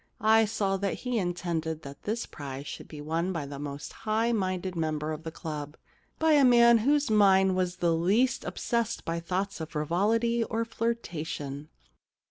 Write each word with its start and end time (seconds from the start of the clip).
I 0.19 0.45
saw 0.45 0.77
that 0.77 0.95
he 0.95 1.19
intended 1.19 1.83
that 1.83 2.05
this 2.05 2.25
prize 2.25 2.65
should 2.65 2.87
be 2.87 3.01
won 3.01 3.31
by 3.31 3.45
the 3.45 3.59
most 3.59 3.93
high 3.93 4.31
minded 4.31 4.75
member 4.75 5.11
of 5.11 5.21
the 5.21 5.29
club— 5.29 5.77
by 6.17 6.33
the 6.37 6.43
man 6.43 6.79
whose 6.79 7.11
mind 7.11 7.55
was 7.55 7.75
the 7.75 7.93
least 7.93 8.43
obsessed 8.43 9.05
by 9.05 9.19
thoughts 9.19 9.61
of 9.61 9.69
frivolity 9.69 10.43
or 10.43 10.65
flirtation.' 10.65 11.69